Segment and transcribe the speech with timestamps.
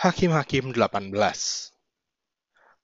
[0.00, 1.12] Hakim-Hakim 18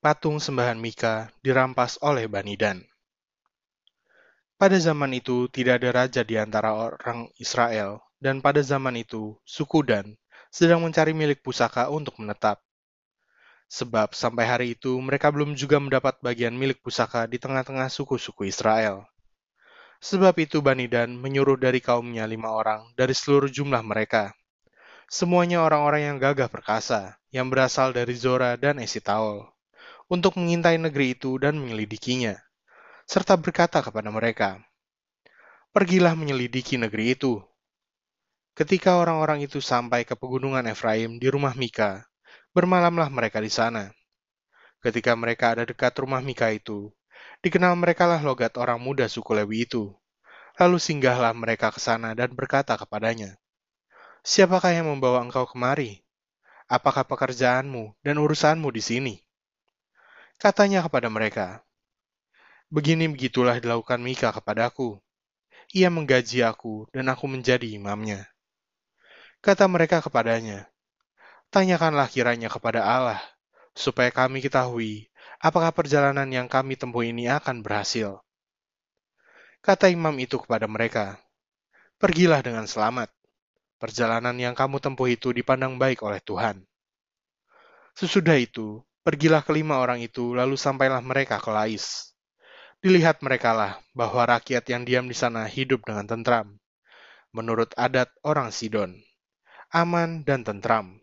[0.04, 2.84] Patung sembahan Mika dirampas oleh Bani Dan.
[4.60, 9.80] Pada zaman itu tidak ada raja di antara orang Israel, dan pada zaman itu suku
[9.80, 10.12] Dan
[10.52, 12.60] sedang mencari milik pusaka untuk menetap.
[13.72, 19.08] Sebab sampai hari itu mereka belum juga mendapat bagian milik pusaka di tengah-tengah suku-suku Israel.
[20.04, 24.36] Sebab itu Bani Dan menyuruh dari kaumnya lima orang dari seluruh jumlah mereka.
[25.06, 29.46] Semuanya orang-orang yang gagah perkasa, yang berasal dari Zora dan Esitaol,
[30.10, 32.34] untuk mengintai negeri itu dan menyelidikinya,
[33.06, 34.58] serta berkata kepada mereka,
[35.70, 37.38] Pergilah menyelidiki negeri itu.
[38.58, 42.02] Ketika orang-orang itu sampai ke pegunungan Efraim di rumah Mika,
[42.50, 43.94] bermalamlah mereka di sana.
[44.82, 46.90] Ketika mereka ada dekat rumah Mika itu,
[47.46, 49.94] dikenal merekalah logat orang muda suku Lewi itu.
[50.58, 53.38] Lalu singgahlah mereka ke sana dan berkata kepadanya,
[54.26, 56.02] Siapakah yang membawa engkau kemari?
[56.66, 59.14] Apakah pekerjaanmu dan urusanmu di sini?
[60.34, 61.62] Katanya kepada mereka,
[62.66, 64.98] Begini begitulah dilakukan Mika kepadaku.
[65.70, 68.26] Ia menggaji aku dan aku menjadi imamnya.
[69.38, 70.66] Kata mereka kepadanya,
[71.54, 73.22] Tanyakanlah kiranya kepada Allah,
[73.78, 75.06] supaya kami ketahui
[75.38, 78.18] apakah perjalanan yang kami tempuh ini akan berhasil.
[79.62, 81.14] Kata imam itu kepada mereka,
[82.02, 83.15] Pergilah dengan selamat.
[83.76, 86.64] Perjalanan yang kamu tempuh itu dipandang baik oleh Tuhan.
[87.92, 92.16] Sesudah itu, pergilah kelima orang itu, lalu sampailah mereka ke Lais.
[92.80, 96.56] Dilihat merekalah bahwa rakyat yang diam di sana hidup dengan tentram,
[97.36, 98.96] menurut adat orang Sidon,
[99.72, 100.96] aman dan tentram.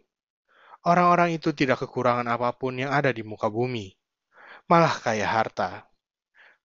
[0.82, 3.94] Orang-orang itu tidak kekurangan apa pun yang ada di muka bumi,
[4.66, 5.86] malah kaya harta.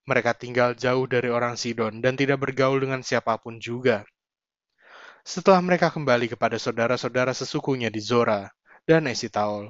[0.08, 4.08] Mereka tinggal jauh dari orang Sidon dan tidak bergaul dengan siapa pun juga.
[5.28, 8.48] Setelah mereka kembali kepada saudara-saudara sesukunya di Zora
[8.88, 9.68] dan Esitaol,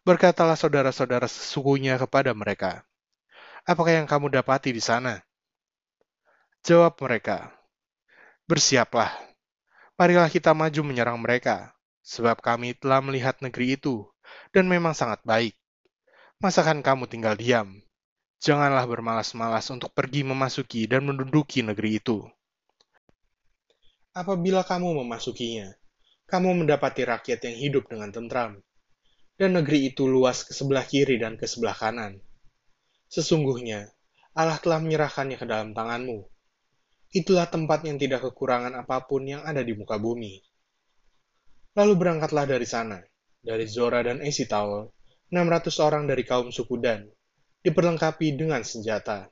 [0.00, 2.88] berkatalah saudara-saudara sesukunya kepada mereka,
[3.68, 5.20] Apakah yang kamu dapati di sana?
[6.64, 7.52] Jawab mereka,
[8.48, 9.12] Bersiaplah,
[10.00, 14.08] marilah kita maju menyerang mereka, sebab kami telah melihat negeri itu,
[14.56, 15.52] dan memang sangat baik.
[16.40, 17.76] Masakan kamu tinggal diam?
[18.40, 22.24] Janganlah bermalas-malas untuk pergi memasuki dan menduduki negeri itu.
[24.14, 25.74] Apabila kamu memasukinya,
[26.30, 28.62] kamu mendapati rakyat yang hidup dengan tentram,
[29.34, 32.22] dan negeri itu luas ke sebelah kiri dan ke sebelah kanan.
[33.10, 33.90] Sesungguhnya,
[34.38, 36.22] Allah telah menyerahkannya ke dalam tanganmu.
[37.10, 40.42] Itulah tempat yang tidak kekurangan apa pun yang ada di muka bumi
[41.74, 43.02] Lalu berangkatlah dari sana,
[43.42, 44.94] dari Zora dan Esitaol,
[45.34, 47.02] 600 orang dari kaum suku Dan,
[47.66, 49.26] diperlengkapi dengan senjata.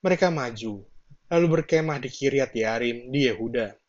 [0.00, 0.80] Mereka maju,
[1.28, 3.81] lalu berkemah di Kiryat Yarim di Yehuda.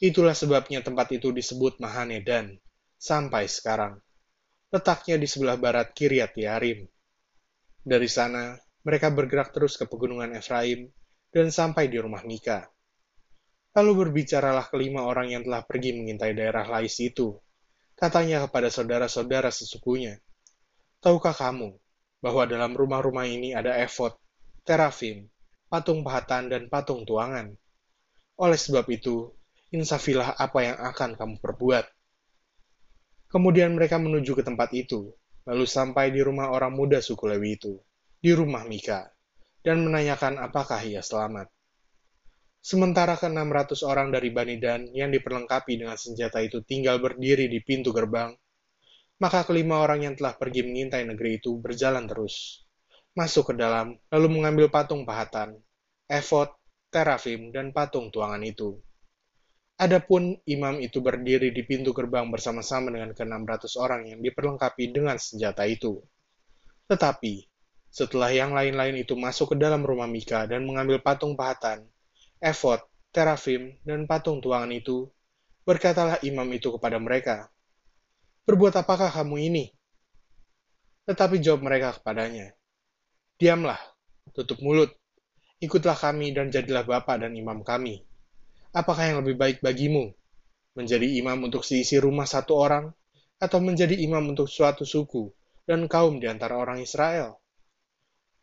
[0.00, 2.56] Itulah sebabnya tempat itu disebut Mahane Dan,
[2.96, 4.00] sampai sekarang.
[4.72, 6.88] Letaknya di sebelah barat Kiryat Yarim.
[7.84, 10.88] Dari sana, mereka bergerak terus ke pegunungan Efraim
[11.28, 12.64] dan sampai di rumah Mika.
[13.76, 17.36] Lalu berbicaralah kelima orang yang telah pergi mengintai daerah Lais itu.
[17.92, 20.16] Katanya kepada saudara-saudara sesukunya,
[21.00, 21.76] Tahukah kamu
[22.20, 24.16] bahwa dalam rumah-rumah ini ada efod,
[24.64, 25.28] terafim,
[25.68, 27.56] patung pahatan, dan patung tuangan?
[28.36, 29.32] Oleh sebab itu,
[29.70, 31.86] insafilah apa yang akan kamu perbuat.
[33.30, 35.14] Kemudian mereka menuju ke tempat itu,
[35.46, 37.78] lalu sampai di rumah orang muda suku Lewi itu,
[38.18, 39.06] di rumah Mika,
[39.62, 41.46] dan menanyakan apakah ia selamat.
[42.60, 47.94] Sementara ke-600 orang dari Bani Dan yang diperlengkapi dengan senjata itu tinggal berdiri di pintu
[47.94, 48.34] gerbang,
[49.22, 52.66] maka kelima orang yang telah pergi mengintai negeri itu berjalan terus,
[53.14, 55.56] masuk ke dalam, lalu mengambil patung pahatan,
[56.10, 56.52] efod,
[56.90, 58.82] terafim, dan patung tuangan itu.
[59.80, 65.64] Adapun imam itu berdiri di pintu gerbang bersama-sama dengan ke-600 orang yang diperlengkapi dengan senjata
[65.64, 66.04] itu.
[66.84, 67.48] Tetapi,
[67.88, 71.88] setelah yang lain-lain itu masuk ke dalam rumah Mika dan mengambil patung pahatan,
[72.44, 75.08] efod, terafim, dan patung tuangan itu,
[75.64, 77.48] berkatalah imam itu kepada mereka,
[78.44, 79.64] Berbuat apakah kamu ini?
[81.08, 82.52] Tetapi jawab mereka kepadanya,
[83.40, 83.80] Diamlah,
[84.36, 84.92] tutup mulut,
[85.62, 88.09] ikutlah kami dan jadilah bapak dan imam kami.
[88.70, 90.14] Apakah yang lebih baik bagimu?
[90.78, 92.86] Menjadi imam untuk seisi rumah satu orang,
[93.42, 95.32] atau menjadi imam untuk suatu suku
[95.66, 97.40] dan kaum di antara orang Israel?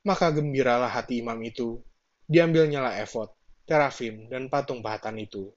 [0.03, 1.79] Maka gembiralah hati imam itu,
[2.27, 3.31] diambilnyalah efod,
[3.63, 5.47] terafim, dan patung pahatan itu,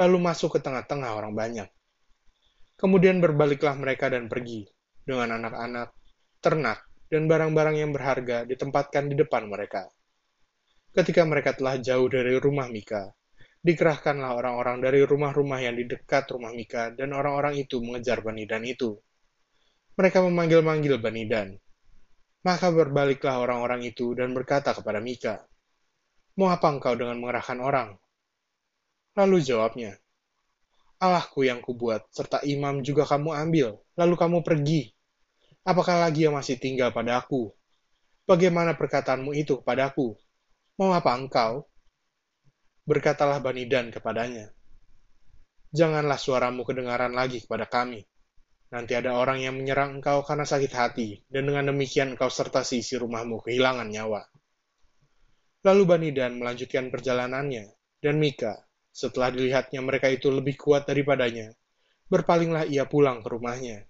[0.00, 1.68] lalu masuk ke tengah-tengah orang banyak.
[2.80, 4.64] Kemudian berbaliklah mereka dan pergi,
[5.04, 5.92] dengan anak-anak,
[6.40, 6.80] ternak,
[7.12, 9.92] dan barang-barang yang berharga ditempatkan di depan mereka.
[10.96, 13.12] Ketika mereka telah jauh dari rumah Mika,
[13.64, 18.68] dikerahkanlah orang-orang dari rumah-rumah yang di dekat rumah Mika, dan orang-orang itu mengejar Bani Dan
[18.68, 18.92] itu.
[19.96, 21.56] Mereka memanggil-manggil Bani Dan.
[22.44, 25.48] Maka berbaliklah orang-orang itu dan berkata kepada Mika,
[26.36, 27.96] Mau apa engkau dengan mengerahkan orang?
[29.16, 29.96] Lalu jawabnya,
[31.00, 34.92] Allahku yang kubuat, serta imam juga kamu ambil, lalu kamu pergi.
[35.64, 37.48] Apakah lagi yang masih tinggal pada aku?
[38.28, 40.12] Bagaimana perkataanmu itu kepadaku?
[40.76, 41.64] Mau apa engkau?
[42.84, 44.52] Berkatalah Bani Dan kepadanya,
[45.72, 48.04] Janganlah suaramu kedengaran lagi kepada kami.
[48.68, 53.00] Nanti ada orang yang menyerang engkau karena sakit hati, dan dengan demikian engkau serta seisi
[53.00, 54.28] rumahmu kehilangan nyawa.
[55.64, 57.72] Lalu Bani Dan melanjutkan perjalanannya,
[58.04, 61.56] dan Mika, setelah dilihatnya mereka itu lebih kuat daripadanya,
[62.12, 63.88] berpalinglah ia pulang ke rumahnya.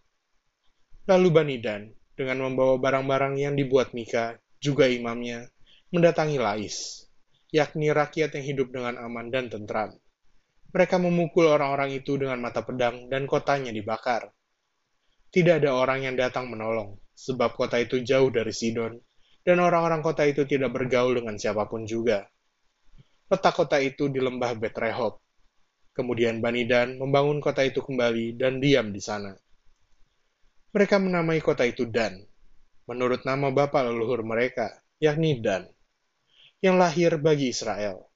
[1.11, 5.50] Lalu Bani Dan, dengan membawa barang-barang yang dibuat Mika, juga imamnya,
[5.90, 7.05] mendatangi Lais,
[7.55, 9.95] yakni rakyat yang hidup dengan aman dan tentram.
[10.75, 14.27] Mereka memukul orang-orang itu dengan mata pedang dan kotanya dibakar.
[15.31, 18.99] Tidak ada orang yang datang menolong, sebab kota itu jauh dari Sidon,
[19.47, 22.27] dan orang-orang kota itu tidak bergaul dengan siapa pun juga.
[23.31, 25.23] Letak kota itu di lembah Betrehob.
[25.95, 29.31] Kemudian Bani Dan membangun kota itu kembali dan diam di sana.
[30.75, 32.19] Mereka menamai kota itu Dan,
[32.91, 35.71] menurut nama bapak leluhur mereka, yakni Dan
[36.64, 38.08] yang lahir bagi Israel.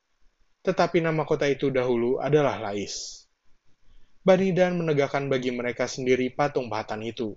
[0.65, 3.29] Tetapi nama kota itu dahulu adalah Lais.
[4.25, 7.37] Bani Dan menegakkan bagi mereka sendiri patung pahatan itu.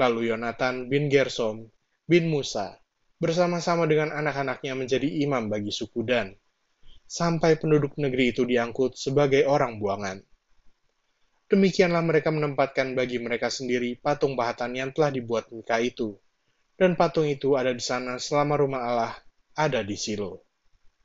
[0.00, 1.68] Lalu Yonatan bin Gersom
[2.08, 2.80] bin Musa
[3.20, 6.32] bersama-sama dengan anak-anaknya menjadi imam bagi suku Dan,
[7.04, 10.24] sampai penduduk negeri itu diangkut sebagai orang buangan.
[11.52, 16.16] Demikianlah mereka menempatkan bagi mereka sendiri patung pahatan yang telah dibuat Mika itu,
[16.80, 19.14] dan patung itu ada di sana selama rumah Allah
[19.54, 20.49] ada di Silo.